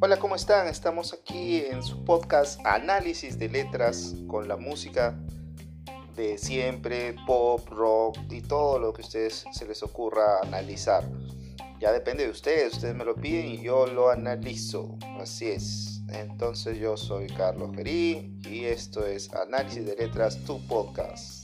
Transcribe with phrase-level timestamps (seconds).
[0.00, 0.68] Hola, ¿cómo están?
[0.68, 5.18] Estamos aquí en su podcast Análisis de Letras con la música
[6.16, 11.04] de siempre, pop, rock y todo lo que a ustedes se les ocurra analizar.
[11.78, 14.96] Ya depende de ustedes, ustedes me lo piden y yo lo analizo.
[15.20, 16.00] Así es.
[16.08, 21.37] Entonces yo soy Carlos Gerí y esto es Análisis de Letras, tu podcast.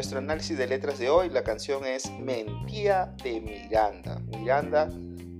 [0.00, 4.18] Nuestro análisis de letras de hoy, la canción es Mentía de Miranda.
[4.28, 4.88] Miranda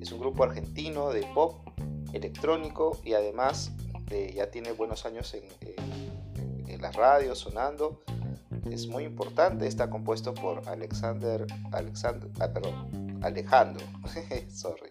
[0.02, 1.66] es un grupo argentino de pop
[2.12, 3.72] electrónico y además
[4.34, 5.44] ya tiene buenos años en,
[6.68, 8.02] en, la radio sonando.
[8.70, 13.86] Es muy importante, está compuesto por Alexander, Alexander ah, perdón, Alejandro,
[14.50, 14.90] sorry,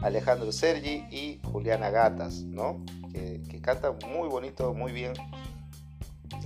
[0.00, 2.82] Alejandro Sergi y Juliana Gatas, ¿no?
[3.12, 5.12] Que, que cantan muy bonito, muy bien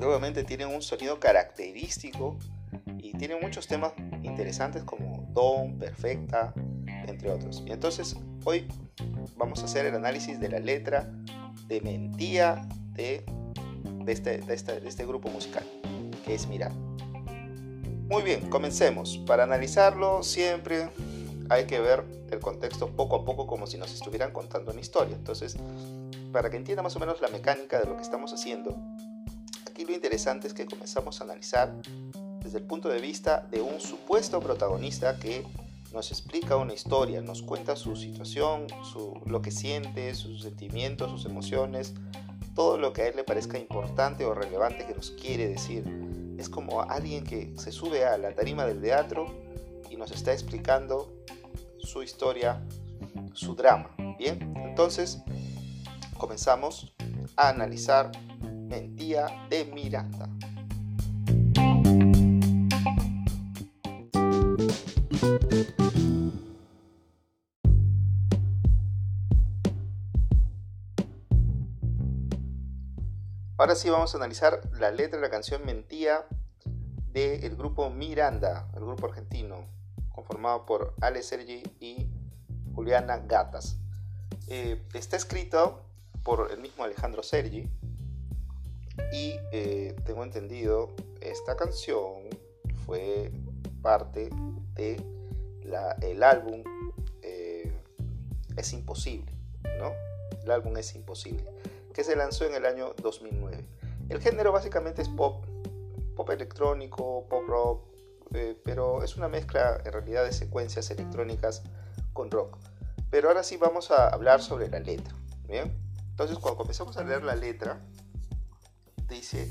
[0.05, 2.37] obviamente tienen un sonido característico
[2.99, 6.53] y tienen muchos temas interesantes como Don, Perfecta,
[7.07, 7.63] entre otros.
[7.67, 8.67] Y entonces hoy
[9.37, 11.11] vamos a hacer el análisis de la letra
[11.69, 13.25] de Mentía de,
[14.07, 15.65] este, de, este, de este grupo musical,
[16.25, 16.73] que es Mirar.
[18.09, 19.19] Muy bien, comencemos.
[19.27, 20.89] Para analizarlo siempre
[21.49, 25.17] hay que ver el contexto poco a poco como si nos estuvieran contando una historia.
[25.17, 25.57] Entonces,
[26.33, 28.77] para que entienda más o menos la mecánica de lo que estamos haciendo,
[29.69, 31.73] aquí lo interesante es que comenzamos a analizar
[32.47, 35.45] desde el punto de vista de un supuesto protagonista que
[35.93, 41.27] nos explica una historia, nos cuenta su situación, su, lo que siente, sus sentimientos, sus
[41.27, 41.95] emociones,
[42.55, 45.85] todo lo que a él le parezca importante o relevante que nos quiere decir.
[46.39, 49.27] Es como alguien que se sube a la tarima del teatro
[49.91, 51.13] y nos está explicando
[51.79, 52.63] su historia,
[53.33, 53.91] su drama.
[54.21, 55.19] Bien, entonces
[56.17, 56.95] comenzamos
[57.35, 60.29] a analizar Mentía de Miranda.
[73.67, 76.25] Ahora sí vamos a analizar la letra de la canción Mentía
[77.13, 79.67] del grupo Miranda, el grupo argentino,
[80.11, 82.07] conformado por Ale Sergi y
[82.77, 83.77] Juliana Gatas.
[84.47, 85.83] Eh, está escrito
[86.23, 87.69] por el mismo Alejandro Sergi,
[89.13, 92.23] y eh, tengo entendido, esta canción
[92.85, 93.33] fue
[93.83, 94.31] parte
[94.75, 95.05] de
[96.03, 96.63] el álbum
[97.21, 97.73] eh,
[98.57, 99.33] Es Imposible,
[99.81, 99.91] ¿no?
[100.45, 101.51] El álbum Es Imposible,
[101.97, 103.65] que se lanzó en el año 2009.
[104.11, 105.47] El género básicamente es pop,
[106.15, 107.87] pop electrónico, pop rock,
[108.35, 111.63] eh, pero es una mezcla en realidad de secuencias electrónicas
[112.13, 112.59] con rock.
[113.09, 115.15] Pero ahora sí vamos a hablar sobre la letra,
[115.49, 115.75] ¿bien?
[116.11, 117.81] Entonces cuando comenzamos a leer la letra,
[119.09, 119.51] dice,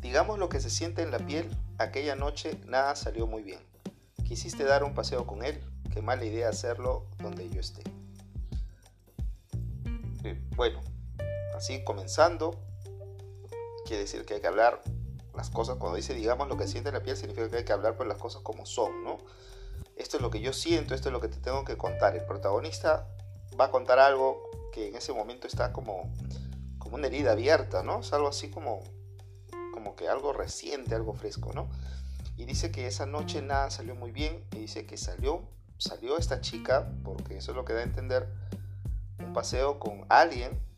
[0.00, 3.60] digamos lo que se siente en la piel, aquella noche nada salió muy bien.
[4.24, 5.60] Quisiste dar un paseo con él,
[5.92, 7.82] qué mala idea hacerlo donde yo esté.
[10.22, 10.80] Eh, bueno,
[11.60, 12.58] así comenzando,
[13.84, 14.80] quiere decir que hay que hablar
[15.36, 17.72] las cosas, cuando dice digamos lo que siente en la piel, significa que hay que
[17.74, 19.18] hablar por las cosas como son, ¿no?
[19.94, 22.16] Esto es lo que yo siento, esto es lo que te tengo que contar.
[22.16, 23.06] El protagonista
[23.60, 26.10] va a contar algo que en ese momento está como
[26.90, 28.00] una herida abierta, ¿no?
[28.00, 28.80] Es algo así como,
[29.72, 31.68] como que algo reciente, algo fresco, ¿no?
[32.38, 35.42] Y dice que esa noche nada salió muy bien y dice que salió,
[35.76, 38.28] salió esta chica, porque eso es lo que da a entender,
[39.18, 40.69] un paseo con alguien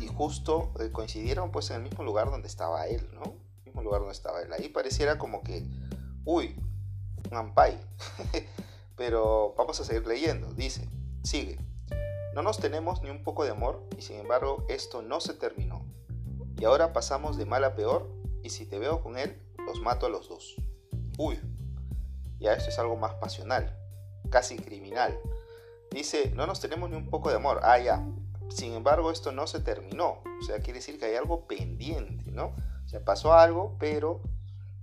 [0.00, 3.34] y justo eh, coincidieron pues en el mismo lugar donde estaba él, ¿no?
[3.58, 4.52] El mismo lugar donde estaba él.
[4.52, 5.64] Ahí pareciera como que,
[6.24, 6.56] uy,
[7.30, 7.80] un ampay.
[8.96, 10.52] Pero vamos a seguir leyendo.
[10.54, 10.88] Dice,
[11.22, 11.58] sigue.
[12.34, 15.84] No nos tenemos ni un poco de amor y sin embargo esto no se terminó.
[16.58, 18.10] Y ahora pasamos de mal a peor
[18.42, 20.56] y si te veo con él, los mato a los dos.
[21.18, 21.40] Uy,
[22.38, 23.74] ya esto es algo más pasional,
[24.30, 25.18] casi criminal.
[25.90, 27.60] Dice, no nos tenemos ni un poco de amor.
[27.62, 28.06] Ah, ya.
[28.48, 30.22] Sin embargo, esto no se terminó.
[30.40, 32.54] O sea, quiere decir que hay algo pendiente, ¿no?
[32.84, 34.20] O sea, pasó algo, pero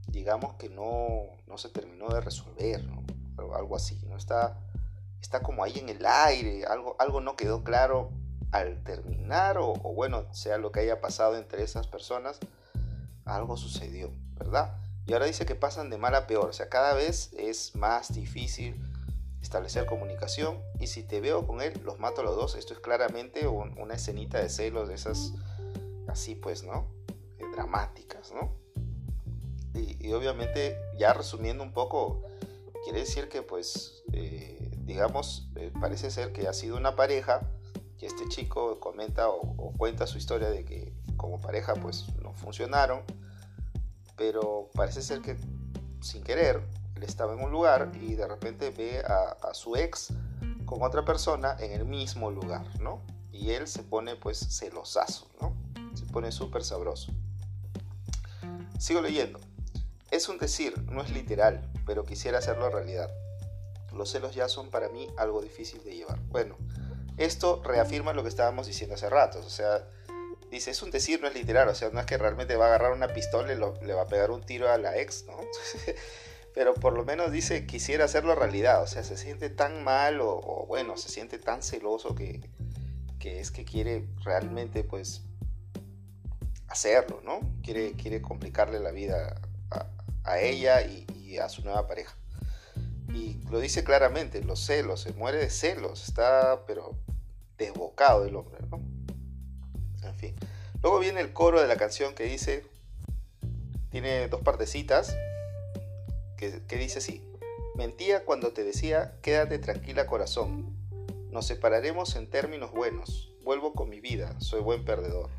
[0.07, 3.03] digamos que no, no se terminó de resolver, ¿no?
[3.55, 4.17] Algo así, ¿no?
[4.17, 4.57] Está
[5.23, 8.11] está como ahí en el aire, algo, algo no quedó claro
[8.51, 12.39] al terminar o, bueno, sea lo que haya pasado entre esas personas,
[13.25, 14.77] algo sucedió, ¿verdad?
[15.07, 18.13] Y ahora dice que pasan de mal a peor, o sea, cada vez es más
[18.13, 18.75] difícil
[19.43, 22.55] establecer comunicación y si te veo con él, los mato a los dos.
[22.55, 25.33] Esto es claramente una escenita de celos de esas,
[26.07, 26.87] así pues, ¿no?
[27.37, 28.55] Eh, dramáticas, ¿no?
[29.75, 32.23] Y, obviamente, ya resumiendo un poco,
[32.83, 37.41] quiere decir que pues, eh, digamos, eh, parece ser que ha sido una pareja,
[37.97, 43.01] que este chico comenta o, cuenta su historia de que como pareja pues no funcionaron,
[44.15, 45.37] pero parece ser que
[46.01, 46.61] sin querer
[47.05, 50.13] estaba en un lugar y de repente ve a, su ex
[50.65, 53.01] con otra persona en el mismo lugar, ¿no?
[53.31, 55.55] Y él se pone pues celosazo, ¿no?
[55.95, 57.11] Se pone súper sabroso.
[58.79, 59.39] Sigo leyendo.
[60.11, 63.11] Es un decir, no es literal, pero quisiera hacerlo realidad.
[63.93, 66.19] Los celos ya son para mí algo difícil de llevar.
[66.29, 66.55] Bueno,
[67.17, 69.39] esto reafirma lo que estábamos diciendo hace rato.
[69.39, 69.87] O sea,
[70.53, 72.67] dice, es un decir, no es literal, o sea, no es que realmente va a
[72.69, 75.33] agarrar una pistola y le va a pegar un tiro a la ex, ¿no?
[76.53, 80.65] Pero por lo menos dice, quisiera hacerlo realidad, o sea, se siente tan mal o,
[80.67, 82.41] bueno, se siente tan celoso que,
[83.23, 85.23] es que quiere realmente, pues,
[86.67, 87.39] hacerlo, ¿no?
[87.63, 89.41] Quiere, quiere complicarle la vida
[90.23, 92.15] a, ella y, y a su nueva pareja.
[93.13, 96.95] Y lo dice claramente, los celos, se muere de celos, está, pero
[97.57, 98.81] desbocado el hombre, ¿no?
[100.81, 102.65] Luego viene el coro de la canción que dice,
[103.89, 105.15] tiene dos partecitas,
[106.67, 107.23] que, dice así,
[107.75, 110.75] mentía cuando te decía, quédate tranquila corazón,
[111.31, 115.29] nos separaremos en términos buenos, vuelvo con mi vida, soy buen perdedor.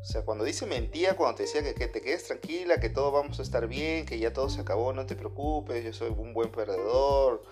[0.00, 3.12] O sea, cuando dice mentía, cuando te decía que, que, te quedes tranquila, que todo
[3.12, 6.32] vamos a estar bien, que ya todo se acabó, no te preocupes, yo soy un
[6.32, 7.42] buen perdedor,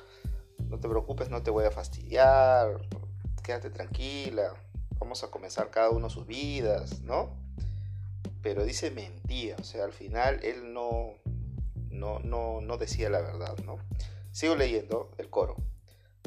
[0.68, 2.80] no te preocupes, no te voy a fastidiar,
[3.42, 4.54] quédate tranquila.
[4.98, 7.30] Vamos a comenzar cada uno sus vidas, ¿no?
[8.42, 11.14] Pero dice mentía, o sea, al final él no,
[11.96, 13.78] no, no, no decía la verdad, ¿no?
[14.32, 15.56] Sigo leyendo el coro.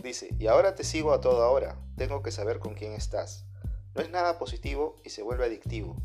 [0.03, 3.45] Dice, y ahora te sigo a toda hora, tengo que saber con quién estás.
[3.95, 5.95] No es nada positivo y se vuelve adictivo.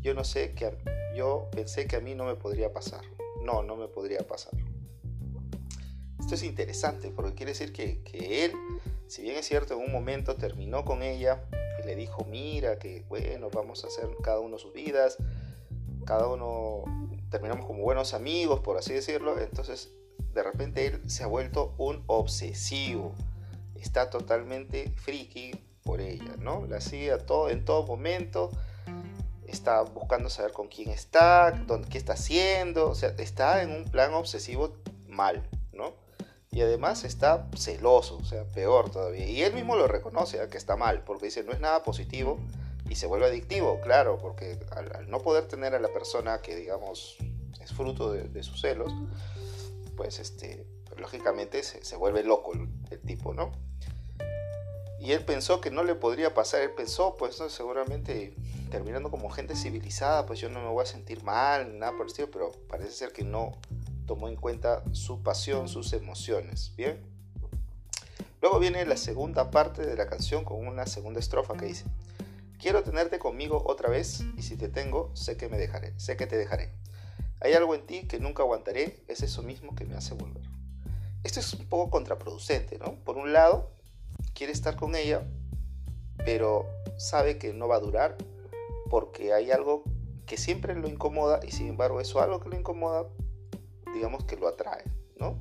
[0.00, 0.76] Yo no sé que
[1.16, 3.02] yo pensé que a mí no me podría pasar.
[3.42, 4.52] No, no me podría pasar.
[6.18, 8.52] Esto es interesante porque quiere decir que, que él,
[9.06, 11.44] si bien es cierto, en un momento terminó con ella,
[11.84, 15.18] le dijo, mira, que bueno, vamos a hacer cada uno sus vidas,
[16.06, 16.84] cada uno
[17.34, 19.92] terminamos como buenos amigos, por así decirlo, entonces
[20.34, 23.12] de repente él se ha vuelto un obsesivo,
[23.74, 25.50] está totalmente friki
[25.82, 26.64] por ella, ¿no?
[26.66, 28.52] La sigue todo, en todo momento,
[29.48, 33.84] está buscando saber con quién está, dónde, qué está haciendo, o sea, está en un
[33.86, 34.76] plan obsesivo
[35.08, 35.42] mal,
[35.72, 36.04] ¿no?
[36.52, 39.26] y además está celoso, o sea, peor todavía.
[39.26, 42.38] Y él mismo lo reconoce, que está mal, porque dice, no es nada positivo
[42.88, 47.16] y se vuelve adictivo, claro, porque al, no poder tener a la persona que, digamos,
[47.60, 48.92] es fruto de, sus celos,
[49.96, 50.66] pues, este,
[50.96, 53.52] lógicamente se, vuelve loco el, tipo, ¿no?
[55.00, 57.48] Y él pensó que no le podría pasar, él pensó, pues, ¿no?
[57.48, 58.34] seguramente
[58.70, 62.08] terminando como gente civilizada, pues yo no me voy a sentir mal, nada por el
[62.08, 63.52] estilo, pero parece ser que no,
[64.06, 66.72] tomó en cuenta su pasión, sus emociones.
[66.76, 67.00] Bien.
[68.40, 71.84] Luego viene la segunda parte de la canción con una segunda estrofa que dice,
[72.58, 76.26] quiero tenerte conmigo otra vez y si te tengo, sé que me dejaré, sé que
[76.26, 76.72] te dejaré.
[77.40, 80.44] Hay algo en ti que nunca aguantaré, es eso mismo que me hace volver.
[81.22, 82.96] Esto es un poco contraproducente, ¿no?
[83.04, 83.70] Por un lado,
[84.34, 85.26] quiere estar con ella,
[86.24, 86.66] pero
[86.96, 88.16] sabe que no va a durar
[88.90, 89.84] porque hay algo
[90.26, 93.06] que siempre lo incomoda y sin embargo eso algo que lo incomoda
[93.94, 94.84] digamos que lo atrae,
[95.18, 95.38] ¿no?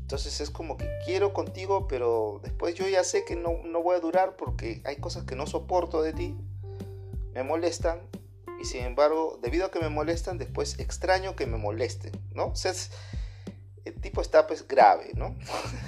[0.00, 4.00] Entonces es como que quiero contigo, pero después yo ya sé que no, voy a
[4.00, 6.34] durar porque hay cosas que no soporto de ti,
[7.38, 8.00] me molestan,
[8.60, 12.46] y sin embargo, debido a que me molestan, después extraño que me molesten, ¿no?
[12.46, 12.54] O
[13.84, 15.36] el tipo está pues grave, ¿no?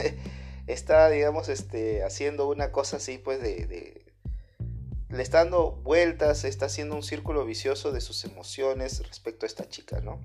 [0.67, 4.07] está, digamos, este, haciendo una cosa así, pues de, de,
[5.09, 9.69] le está dando vueltas, está haciendo un círculo vicioso de sus emociones respecto a esta
[9.69, 10.21] chica, ¿no?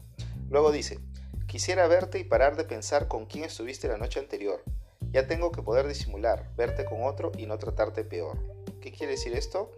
[0.50, 1.00] Luego dice,
[1.48, 4.64] Quisiera verte y parar de pensar con quién estuviste la noche anterior.
[5.12, 8.38] Ya tengo que poder disimular, verte con otro y no tratarte peor.
[8.82, 9.72] ¿Qué quiere decir esto?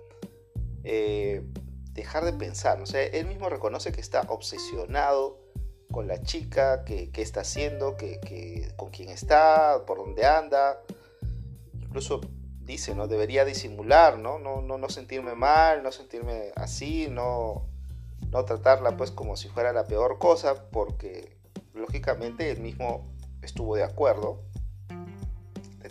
[0.89, 1.44] Eh,
[1.91, 2.82] dejar de pensar.
[2.82, 5.38] O sea, él mismo reconoce que está obsesionado
[5.91, 10.79] con la chica, que, está haciendo, que, con quién está, por dónde anda.
[11.74, 12.22] Incluso
[12.62, 13.10] dice, ¿no?
[13.10, 14.39] Debería disimular, ¿no?
[14.39, 17.65] No, no, sentirme mal, no sentirme así, no,
[18.32, 21.38] no tratarla pues como si fuera la peor cosa, porque
[21.74, 24.41] lógicamente él mismo estuvo de acuerdo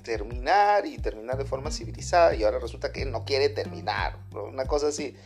[0.06, 4.86] terminar y terminar de forma civilizada y ahora resulta que no quiere terminar, una cosa
[4.86, 5.16] así.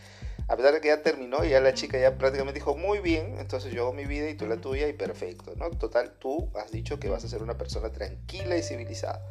[0.48, 3.36] A pesar de que ya terminó y ya la chica ya prácticamente dijo muy bien,
[3.38, 5.68] entonces yo hago mi vida y tú la tuya y perfecto, ¿no?
[5.70, 9.22] Total, tú has dicho que vas a ser una persona tranquila y civilizada.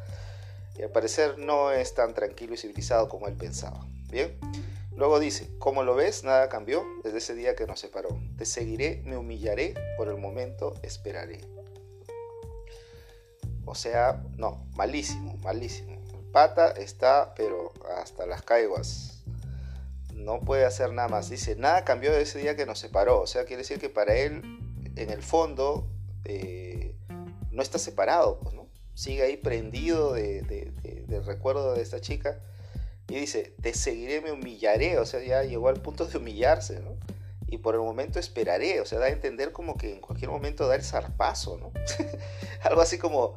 [0.78, 3.84] Y al parecer no es tan tranquilo y civilizado como él pensaba.
[4.08, 4.38] Bien.
[4.96, 8.18] Luego dice, como lo ves, nada cambió desde ese día que nos separó.
[8.38, 11.40] Te seguiré, me humillaré, por el momento esperaré.
[13.70, 16.00] O sea, no, malísimo, malísimo.
[16.32, 19.22] Pata está, pero hasta las caiguas.
[20.12, 21.30] No puede hacer nada más.
[21.30, 23.20] Dice, nada cambió desde ese día que nos separó.
[23.20, 24.42] O sea, quiere decir que para él,
[24.96, 25.88] en el fondo,
[26.24, 26.96] eh,
[27.50, 28.66] no está separado, pues, ¿no?
[28.94, 32.40] Sigue ahí prendido del recuerdo de esta chica
[33.08, 36.96] y dice, te seguiré, me humillaré, o sea, ya llegó al punto de humillarse, ¿no?
[37.48, 40.68] Y por el momento esperaré, o sea, da a entender como que en cualquier momento
[40.68, 41.72] da el zarpazo, ¿no?
[42.62, 43.36] Algo así como,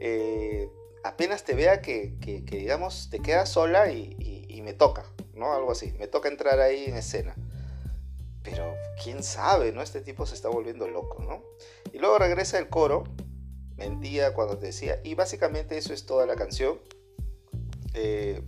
[0.00, 0.70] eh,
[1.04, 2.16] apenas te vea que,
[2.50, 4.16] digamos, te quedas sola y,
[4.62, 5.54] me toca, ¿no?
[5.54, 7.34] Algo así, me toca entrar ahí en escena.
[8.42, 9.80] Pero quién sabe, ¿no?
[9.80, 11.42] Este tipo se está volviendo loco, ¿no?
[11.94, 13.04] Y luego regresa el coro,
[13.76, 16.78] mentía cuando te decía, y básicamente eso es toda la canción.
[17.94, 18.42] Eh,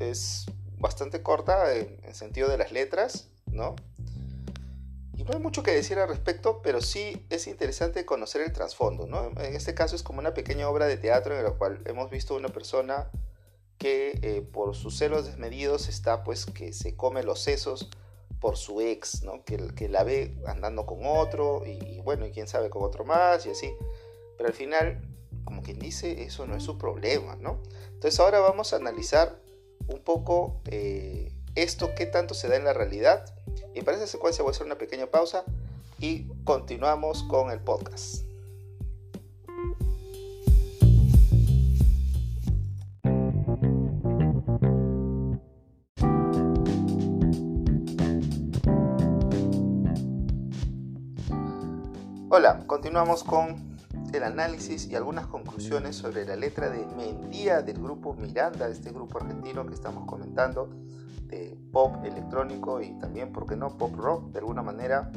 [0.00, 0.46] es
[0.78, 3.76] bastante corta en, sentido de las letras, ¿no?
[5.26, 9.28] No hay mucho que decir al respecto, pero sí es interesante conocer el trasfondo, ¿no?
[9.40, 12.34] En este caso es como una pequeña obra de teatro en la cual hemos visto
[12.34, 13.10] una persona
[13.78, 17.90] que eh, por sus celos desmedidos está pues que se come los sesos
[18.40, 19.44] por su ex, ¿no?
[19.44, 23.04] Que, que la ve andando con otro y, y, bueno, y quién sabe con otro
[23.04, 23.72] más y así.
[24.36, 25.00] Pero al final,
[25.44, 27.62] como quien dice, eso no es su problema, ¿no?
[27.88, 29.40] Entonces ahora vamos a analizar
[29.86, 33.24] un poco eh, esto, qué tanto se da en la realidad.
[33.74, 35.44] Y para esa secuencia voy a hacer una pequeña pausa
[35.98, 38.24] y continuamos con el podcast.
[52.28, 53.76] Hola, continuamos con
[54.12, 59.18] el análisis y algunas conclusiones sobre la letra de Mendía del grupo Miranda, este grupo
[59.18, 60.68] argentino que estamos comentando,
[61.32, 65.10] de pop electrónico y también, ¿por qué no?, pop rock, de alguna manera,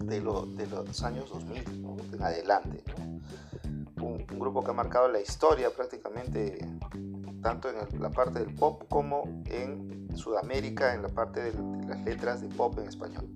[0.00, 1.64] de, de los años 2000
[2.12, 2.82] en adelante.
[4.00, 6.66] Un, grupo que ha marcado la historia prácticamente,
[7.42, 11.52] tanto en la parte del pop como en Sudamérica, en la parte de,
[11.86, 13.28] las letras de pop en español.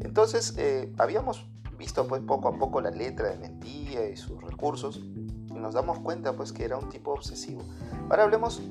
[0.00, 1.44] Entonces, eh, habíamos
[1.76, 5.98] visto pues poco a poco la letra de Mentía y sus recursos y nos damos
[5.98, 7.62] cuenta pues que era un tipo obsesivo.
[8.08, 8.62] Ahora hablemos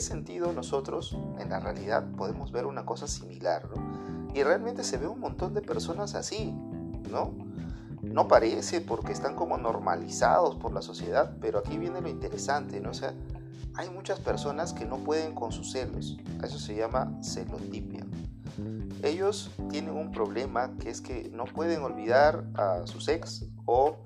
[0.00, 4.32] sentido nosotros en la realidad podemos ver una cosa similar, ¿no?
[4.34, 6.54] Y realmente se ve un montón de personas así,
[7.10, 7.32] ¿no?
[8.02, 12.90] No parece porque están como normalizados por la sociedad, pero aquí viene lo interesante, ¿no?
[12.90, 13.14] O sea,
[13.74, 16.18] hay muchas personas que no pueden con sus celos.
[16.42, 18.04] Eso se llama celotipia.
[19.02, 23.98] Ellos tienen un problema que es que no pueden olvidar a sus ex o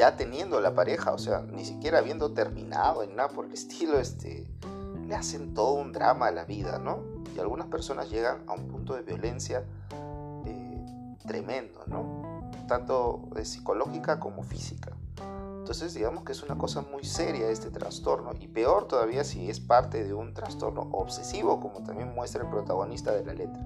[0.00, 3.98] ya teniendo la pareja, o sea, ni siquiera habiendo terminado en nada por el estilo,
[4.00, 4.48] este,
[5.06, 7.00] le hacen todo un drama a la vida, ¿no?
[7.36, 9.62] Y algunas personas llegan a un punto de violencia
[10.46, 12.50] eh, tremendo, ¿no?
[12.66, 14.96] Tanto eh, psicológica como física.
[15.58, 19.60] Entonces digamos que es una cosa muy seria este trastorno y peor todavía si es
[19.60, 23.62] parte de un trastorno obsesivo como también muestra el protagonista de la letra.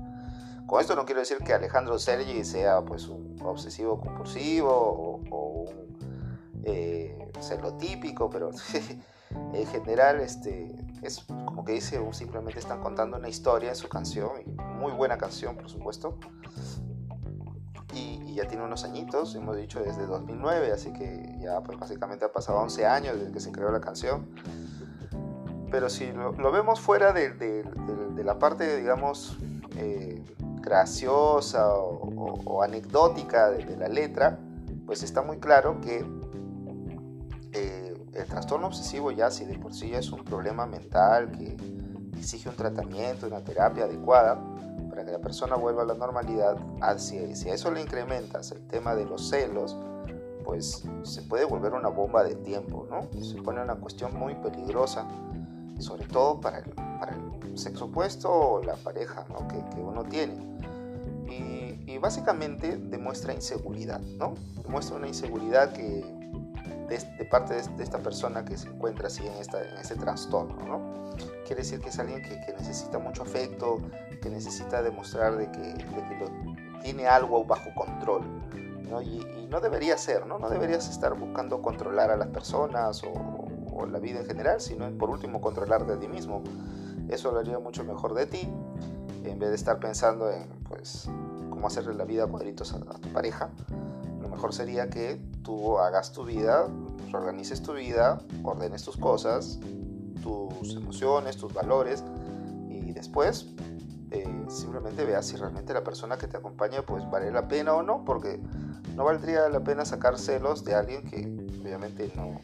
[0.67, 5.44] Con esto no quiero decir que Alejandro Sergi sea pues un obsesivo compulsivo o, un
[6.65, 8.51] eh, celotípico, pero
[9.53, 14.31] en general este, es como que dice, simplemente están contando una historia en su canción,
[14.45, 16.19] y muy buena canción por supuesto,
[18.35, 22.59] ya tiene unos añitos, hemos dicho desde 2009, así que ya pues básicamente ha pasado
[22.59, 24.29] 11 años desde que se creó la canción.
[25.71, 27.65] Pero si lo, vemos fuera de,
[28.23, 29.39] la parte, digamos,
[29.77, 30.23] eh,
[30.61, 34.39] graciosa o, anecdótica de, la letra,
[34.87, 36.05] pues está muy claro que
[38.15, 41.57] el trastorno obsesivo ya si de por sí es un problema mental que
[42.19, 44.41] exige un tratamiento, una terapia adecuada,
[44.89, 48.67] para que la persona vuelva a la normalidad, ah, si, a eso le incrementas el
[48.69, 49.77] tema de los celos,
[50.45, 53.09] pues se puede volver una bomba de tiempo, ¿no?
[53.23, 55.07] Se pone una cuestión muy peligrosa,
[55.79, 59.49] sobre todo para el, para el sexo opuesto o la pareja ¿no?
[59.49, 60.35] que, uno tiene.
[61.29, 64.35] Y, básicamente demuestra inseguridad, ¿no?
[64.63, 66.24] Demuestra una inseguridad que
[66.89, 71.15] de, parte de, esta persona que se encuentra así en, este trastorno, ¿no?
[71.47, 73.79] Quiere decir que es alguien que, necesita mucho afecto,
[74.21, 75.75] que necesita demostrar de que,
[76.21, 78.23] lo, tiene algo bajo control,
[78.89, 79.01] ¿no?
[79.03, 80.39] Y, no debería ser, ¿no?
[80.39, 85.11] No deberías estar buscando controlar a las personas o, la vida en general, sino por
[85.11, 86.43] último controlar de ti mismo.
[87.09, 88.49] Eso lo haría mucho mejor de ti,
[89.25, 91.09] en vez de estar pensando en, pues,
[91.51, 93.51] cómo hacerle la vida a cuadritos a, a tu pareja
[94.35, 96.67] mejor sería que tú hagas tu vida,
[97.13, 99.61] organices tu vida, ordenes tus cosas,
[100.23, 102.03] tus emociones, tus valores
[102.69, 103.47] y después
[104.11, 107.83] eh, simplemente veas si realmente la persona que te acompaña pues vale la pena o
[107.83, 108.41] no, porque
[108.97, 111.27] no valdría la pena sacar celos de alguien que
[111.61, 112.41] obviamente no,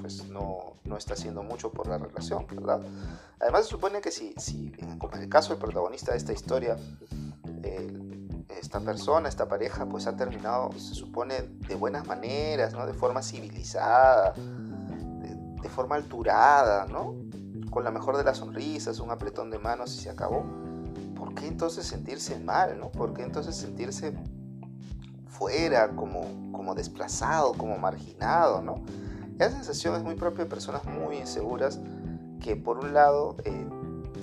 [0.00, 2.80] pues no, no está haciendo mucho por la relación, ¿verdad?
[3.40, 6.76] Además se supone que si, si en el caso del protagonista de esta historia,
[8.68, 12.84] esta persona, esta pareja, pues ha terminado, se supone, de buenas maneras, ¿no?
[12.84, 17.14] De forma civilizada, de, de forma alturada, ¿no?
[17.70, 20.44] Con la mejor de las sonrisas, un apretón de manos y se acabó.
[21.16, 22.90] ¿Por qué entonces sentirse mal, ¿no?
[22.90, 24.12] ¿Por qué entonces sentirse
[25.28, 28.84] fuera, como, como desplazado, como marginado, ¿no?
[29.38, 31.80] Esa sensación es muy propia de personas muy inseguras
[32.38, 33.66] que por un lado eh,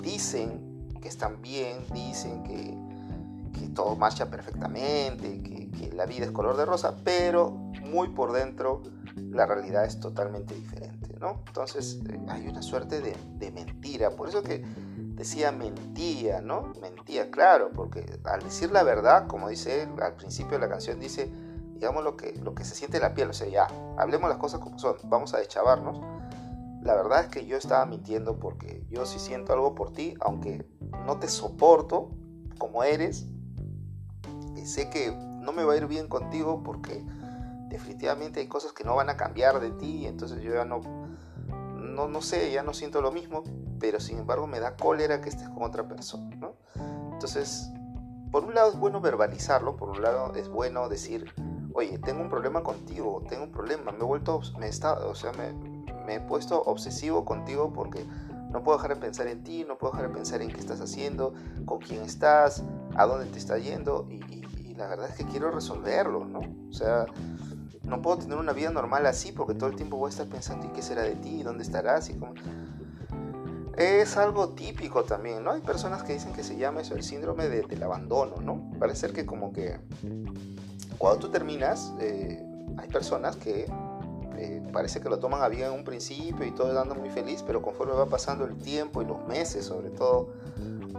[0.04, 2.85] dicen que están bien, dicen que,
[3.58, 8.32] que todo marcha perfectamente, que, que, la vida es color de rosa, pero muy por
[8.32, 8.82] dentro
[9.16, 11.42] la realidad es totalmente diferente, ¿no?
[11.46, 14.62] Entonces eh, hay una suerte de, de mentira, por eso que
[15.16, 16.72] decía mentía, ¿no?
[16.80, 21.00] Mentía, claro, porque al decir la verdad, como dice él, al principio de la canción
[21.00, 21.32] dice,
[21.74, 24.38] digamos lo que, lo que se siente en la piel, o sea, ya, hablemos las
[24.38, 26.00] cosas como son, vamos a deschavarnos.
[26.82, 30.66] La verdad es que yo estaba mintiendo porque yo sí siento algo por ti, aunque
[31.04, 32.10] no te soporto
[32.58, 33.26] como eres,
[34.66, 37.04] sé que no me va a ir bien contigo porque
[37.68, 40.80] definitivamente hay cosas que no van a cambiar de ti, entonces yo ya no,
[41.76, 43.42] no, no sé, ya no siento lo mismo,
[43.78, 46.54] pero sin embargo me da cólera que estés con otra persona, ¿no?
[47.12, 47.70] Entonces,
[48.30, 51.32] por un lado es bueno verbalizarlo, por un lado es bueno decir,
[51.72, 55.32] oye, tengo un problema contigo, tengo un problema, me he vuelto, me está, o sea,
[55.32, 55.52] me,
[56.04, 58.04] me he puesto obsesivo contigo porque
[58.50, 60.80] no puedo dejar de pensar en ti, no puedo dejar de pensar en qué estás
[60.80, 62.62] haciendo, con quién estás,
[62.96, 64.06] a dónde te está yendo
[64.76, 66.40] la verdad es que quiero resolverlo, ¿no?
[66.68, 67.06] O sea,
[67.82, 70.66] no puedo tener una vida normal así porque todo el tiempo voy a estar pensando,
[70.66, 71.42] ¿y qué será de ti?
[71.42, 72.10] ¿Dónde estarás?
[72.10, 72.34] Y cómo
[73.76, 75.52] es algo típico también, ¿no?
[75.52, 78.70] Hay personas que dicen que se llama eso el síndrome de, del abandono, ¿no?
[78.78, 79.78] Parece que como que
[80.96, 82.42] cuando tú terminas, eh,
[82.78, 83.70] hay personas que
[84.38, 87.42] eh, parece que lo toman a bien en un principio y todo anda muy feliz,
[87.46, 90.30] pero conforme va pasando el tiempo y los meses, sobre todo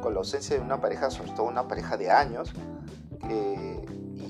[0.02, 2.52] con la ausencia de una pareja, sobre todo una pareja de años,
[3.30, 3.86] eh,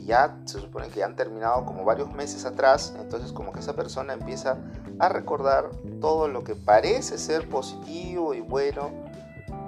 [0.05, 3.73] ya se supone que ya han terminado como varios meses atrás, entonces como que esa
[3.73, 4.57] persona empieza
[4.99, 5.69] a recordar
[5.99, 8.89] todo lo que parece ser positivo y bueno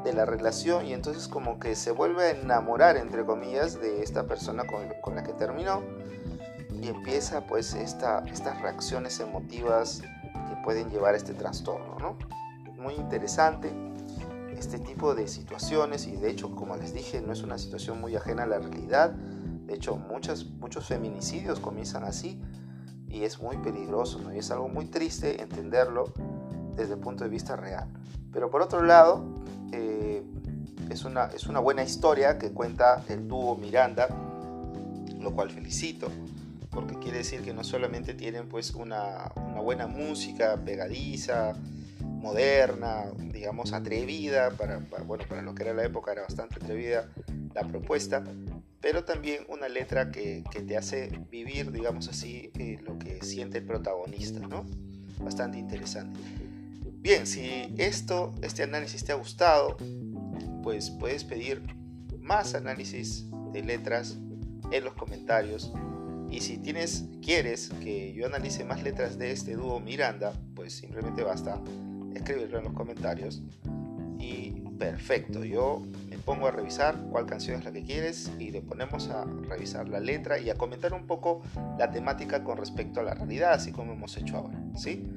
[0.03, 4.23] de la relación y entonces como que se vuelve a enamorar entre comillas de esta
[4.23, 5.83] persona con, con la que terminó
[6.81, 12.17] y empieza pues esta, estas reacciones emotivas que pueden llevar a este trastorno, ¿no?
[12.81, 13.88] Muy interesante
[14.59, 18.15] este tipo de situaciones y de hecho como les dije no es una situación muy
[18.15, 19.15] ajena a la realidad
[19.69, 22.41] de hecho, muchos feminicidios comienzan así
[23.07, 24.33] y es muy peligroso, ¿no?
[24.33, 26.11] Y es algo muy triste entenderlo
[26.75, 27.87] desde el punto de vista real.
[28.33, 29.23] Pero por otro lado,
[29.71, 30.23] eh,
[30.89, 34.07] es, una, es una buena historia que cuenta el dúo Miranda,
[35.19, 36.07] lo cual felicito,
[36.71, 41.53] porque quiere decir que no solamente tienen pues una, una buena música pegadiza,
[42.19, 47.09] moderna, digamos atrevida, para, para, bueno, para lo que era la época era bastante atrevida
[47.55, 48.23] la propuesta,
[48.81, 53.59] pero también una letra que, que te hace vivir, digamos así, eh, lo que siente
[53.59, 54.65] el protagonista, ¿no?
[55.19, 56.19] Bastante interesante.
[57.01, 59.77] Bien, si esto, este análisis te ha gustado,
[60.63, 61.61] pues puedes pedir
[62.19, 64.17] más análisis de letras
[64.71, 65.71] en los comentarios.
[66.29, 71.23] Y si tienes, quieres que yo analice más letras de este dúo Miranda, pues simplemente
[71.23, 71.59] basta
[72.19, 73.41] escribirlo en los comentarios.
[74.19, 75.81] Y perfecto, yo
[76.29, 79.99] pongo a revisar cuál canción es la que quieres y le ponemos a revisar la
[79.99, 81.41] letra y a comentar un poco
[81.79, 85.07] la temática con respecto a la realidad, así como hemos hecho ahora, ¿sí?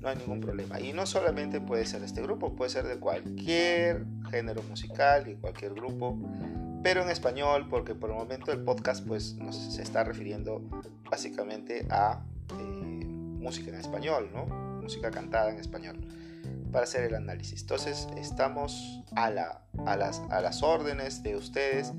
[0.00, 0.80] No hay ningún problema.
[0.80, 5.74] Y no solamente puede ser este grupo, puede ser de cualquier género musical y cualquier
[5.74, 6.18] grupo,
[6.82, 10.62] pero en español, porque por el momento el podcast pues nos se está refiriendo
[11.10, 12.24] básicamente a
[12.58, 14.46] eh, música en español, ¿no?
[14.80, 15.98] Música cantada en español
[16.72, 17.60] para hacer el análisis.
[17.60, 21.92] Entonces estamos a, la, a, las, a las órdenes de ustedes,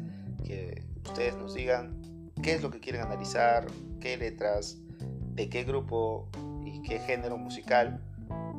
[0.44, 3.68] que ustedes nos digan qué es lo que quieren analizar,
[4.02, 4.78] qué letras,
[5.36, 6.28] de qué grupo
[6.66, 8.02] y qué género musical,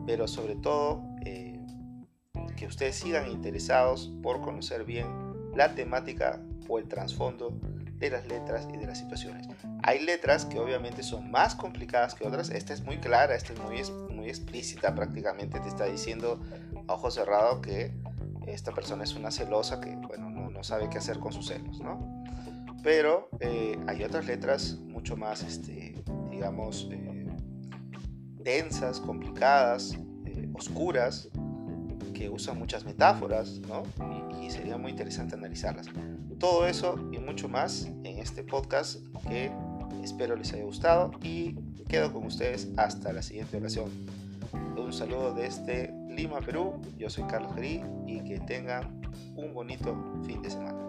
[0.07, 1.61] pero sobre todo eh,
[2.57, 5.07] que ustedes sigan interesados por conocer bien
[5.55, 7.59] la temática o el trasfondo
[8.05, 9.49] de las letras y de las situaciones.
[9.83, 12.51] Hay letras que obviamente son más complicadas que otras.
[12.51, 13.83] Esta es muy clara, esta es muy,
[14.15, 15.59] muy explícita prácticamente.
[15.61, 16.41] Te está diciendo
[16.87, 17.93] a ojo cerrado que
[18.47, 21.81] esta persona es una celosa que, bueno, no, no sabe qué hacer con sus celos,
[21.81, 22.25] ¿no?
[22.83, 25.95] Pero eh, hay otras letras mucho más, este,
[26.31, 27.27] digamos, eh,
[28.35, 31.31] densas, complicadas, eh, oscuras,
[32.15, 33.83] que usan muchas metáforas, ¿no?
[34.41, 35.87] Y, sería muy interesante analizarlas.
[36.39, 39.51] Todo eso y mucho más en este podcast que
[40.03, 41.57] espero les haya gustado y
[41.89, 43.91] quedo con ustedes hasta la siguiente ocasión.
[44.77, 46.81] Un saludo desde Lima, Perú.
[46.99, 49.01] Yo soy Carlos Gerí y que tengan
[49.37, 49.97] un bonito
[50.27, 50.85] fin de semana.